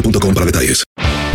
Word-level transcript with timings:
boostmobile.com 0.00 0.34
para 0.34 0.44
detalles. 0.44 1.07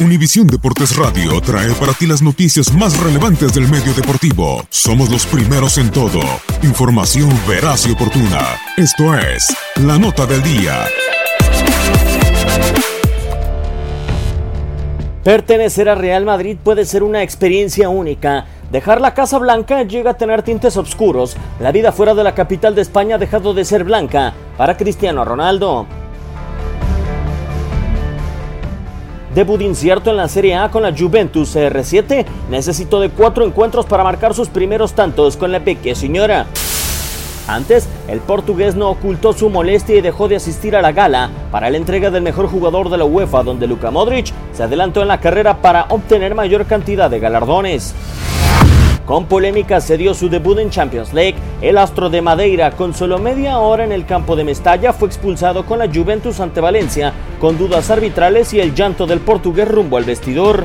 Univisión 0.00 0.46
Deportes 0.46 0.96
Radio 0.96 1.40
trae 1.40 1.72
para 1.72 1.92
ti 1.92 2.06
las 2.06 2.22
noticias 2.22 2.72
más 2.72 2.96
relevantes 3.02 3.52
del 3.52 3.66
medio 3.66 3.92
deportivo. 3.94 4.62
Somos 4.70 5.10
los 5.10 5.26
primeros 5.26 5.76
en 5.76 5.90
todo. 5.90 6.20
Información 6.62 7.28
veraz 7.48 7.84
y 7.84 7.90
oportuna. 7.90 8.38
Esto 8.76 9.12
es 9.18 9.48
La 9.84 9.98
Nota 9.98 10.24
del 10.24 10.40
Día. 10.44 10.84
Pertenecer 15.24 15.88
a 15.88 15.96
Real 15.96 16.24
Madrid 16.24 16.56
puede 16.62 16.84
ser 16.84 17.02
una 17.02 17.24
experiencia 17.24 17.88
única. 17.88 18.46
Dejar 18.70 19.00
la 19.00 19.14
Casa 19.14 19.38
Blanca 19.38 19.82
llega 19.82 20.12
a 20.12 20.16
tener 20.16 20.44
tintes 20.44 20.76
oscuros. 20.76 21.36
La 21.58 21.72
vida 21.72 21.90
fuera 21.90 22.14
de 22.14 22.22
la 22.22 22.36
capital 22.36 22.76
de 22.76 22.82
España 22.82 23.16
ha 23.16 23.18
dejado 23.18 23.52
de 23.52 23.64
ser 23.64 23.82
blanca 23.82 24.32
para 24.56 24.76
Cristiano 24.76 25.24
Ronaldo. 25.24 25.88
Debut 29.34 29.60
incierto 29.60 30.10
en 30.10 30.16
la 30.16 30.28
Serie 30.28 30.56
A 30.56 30.70
con 30.70 30.82
la 30.82 30.94
Juventus 30.96 31.54
CR7. 31.54 32.24
Necesitó 32.50 33.00
de 33.00 33.10
cuatro 33.10 33.44
encuentros 33.44 33.86
para 33.86 34.04
marcar 34.04 34.34
sus 34.34 34.48
primeros 34.48 34.94
tantos 34.94 35.36
con 35.36 35.52
la 35.52 35.60
pequeña 35.60 35.94
señora. 35.94 36.46
Antes, 37.46 37.88
el 38.08 38.20
portugués 38.20 38.74
no 38.74 38.90
ocultó 38.90 39.32
su 39.32 39.48
molestia 39.48 39.96
y 39.96 40.02
dejó 40.02 40.28
de 40.28 40.36
asistir 40.36 40.76
a 40.76 40.82
la 40.82 40.92
gala 40.92 41.30
para 41.50 41.70
la 41.70 41.78
entrega 41.78 42.10
del 42.10 42.22
mejor 42.22 42.46
jugador 42.46 42.90
de 42.90 42.98
la 42.98 43.06
UEFA, 43.06 43.42
donde 43.42 43.66
Luka 43.66 43.90
Modric 43.90 44.32
se 44.52 44.62
adelantó 44.62 45.00
en 45.00 45.08
la 45.08 45.20
carrera 45.20 45.56
para 45.62 45.86
obtener 45.88 46.34
mayor 46.34 46.66
cantidad 46.66 47.08
de 47.08 47.20
galardones. 47.20 47.94
Con 49.06 49.24
polémica 49.24 49.80
se 49.80 49.96
dio 49.96 50.12
su 50.12 50.28
debut 50.28 50.58
en 50.58 50.68
Champions 50.68 51.14
League. 51.14 51.36
El 51.62 51.78
astro 51.78 52.10
de 52.10 52.20
Madeira, 52.20 52.72
con 52.72 52.92
solo 52.92 53.18
media 53.18 53.58
hora 53.58 53.82
en 53.82 53.92
el 53.92 54.04
campo 54.04 54.36
de 54.36 54.44
Mestalla, 54.44 54.92
fue 54.92 55.08
expulsado 55.08 55.64
con 55.64 55.78
la 55.78 55.88
Juventus 55.88 56.40
ante 56.40 56.60
Valencia, 56.60 57.14
con 57.40 57.56
dudas 57.58 57.90
arbitrales 57.90 58.52
y 58.52 58.60
el 58.60 58.74
llanto 58.74 59.06
del 59.06 59.20
portugués 59.20 59.68
rumbo 59.68 59.96
al 59.96 60.04
vestidor. 60.04 60.64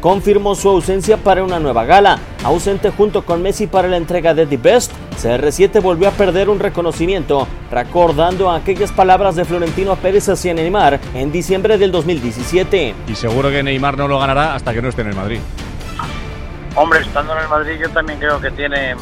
Confirmó 0.00 0.54
su 0.54 0.68
ausencia 0.68 1.16
para 1.16 1.42
una 1.42 1.58
nueva 1.58 1.84
gala. 1.84 2.18
Ausente 2.44 2.90
junto 2.90 3.24
con 3.24 3.42
Messi 3.42 3.66
para 3.66 3.88
la 3.88 3.96
entrega 3.96 4.32
de 4.32 4.46
The 4.46 4.56
Best, 4.56 4.92
CR7 5.20 5.82
volvió 5.82 6.08
a 6.08 6.12
perder 6.12 6.48
un 6.48 6.60
reconocimiento, 6.60 7.48
recordando 7.72 8.50
aquellas 8.50 8.92
palabras 8.92 9.34
de 9.34 9.44
Florentino 9.44 9.96
Pérez 9.96 10.28
hacia 10.28 10.54
Neymar 10.54 11.00
en 11.14 11.32
diciembre 11.32 11.78
del 11.78 11.90
2017. 11.90 12.94
Y 13.08 13.14
seguro 13.16 13.50
que 13.50 13.64
Neymar 13.64 13.98
no 13.98 14.06
lo 14.06 14.20
ganará 14.20 14.54
hasta 14.54 14.72
que 14.72 14.80
no 14.80 14.88
esté 14.88 15.02
en 15.02 15.08
el 15.08 15.16
Madrid. 15.16 15.40
Hombre, 16.76 17.00
estando 17.00 17.32
en 17.32 17.42
el 17.42 17.48
Madrid 17.48 17.72
yo 17.80 17.90
también 17.90 18.20
creo 18.20 18.40
que 18.40 18.52
tiene, 18.52 18.94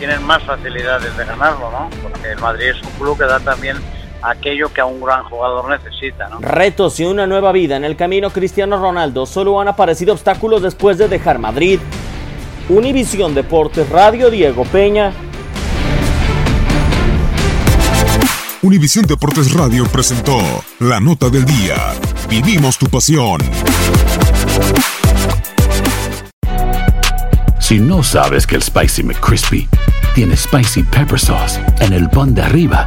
tienen 0.00 0.20
más 0.24 0.42
facilidades 0.42 1.16
de 1.16 1.24
ganarlo, 1.24 1.70
¿no? 1.70 1.88
Porque 2.02 2.32
el 2.32 2.38
Madrid 2.40 2.70
es 2.70 2.82
un 2.82 2.90
club 2.98 3.16
que 3.16 3.24
da 3.24 3.38
también 3.38 3.76
aquello 4.22 4.72
que 4.72 4.80
a 4.80 4.86
un 4.86 5.00
gran 5.00 5.24
jugador 5.24 5.68
necesita, 5.68 6.28
¿no? 6.28 6.40
Retos 6.40 6.98
y 7.00 7.04
una 7.04 7.26
nueva 7.26 7.52
vida 7.52 7.76
en 7.76 7.84
el 7.84 7.96
camino 7.96 8.30
Cristiano 8.30 8.78
Ronaldo. 8.78 9.26
Solo 9.26 9.60
han 9.60 9.68
aparecido 9.68 10.12
obstáculos 10.12 10.62
después 10.62 10.98
de 10.98 11.08
dejar 11.08 11.38
Madrid. 11.38 11.80
Univisión 12.68 13.34
Deportes 13.34 13.88
Radio 13.88 14.30
Diego 14.30 14.64
Peña. 14.64 15.12
Univisión 18.62 19.04
Deportes 19.04 19.52
Radio 19.52 19.84
presentó 19.86 20.38
la 20.78 21.00
nota 21.00 21.28
del 21.28 21.44
día. 21.44 21.74
Vivimos 22.28 22.78
tu 22.78 22.86
pasión. 22.86 23.40
Si 27.58 27.80
no 27.80 28.02
sabes 28.02 28.46
que 28.46 28.54
el 28.54 28.62
Spicy 28.62 29.02
McCrispy 29.02 29.68
tiene 30.14 30.36
Spicy 30.36 30.84
Pepper 30.84 31.18
Sauce 31.18 31.60
en 31.80 31.92
el 31.92 32.08
pan 32.08 32.34
de 32.34 32.42
arriba 32.42 32.86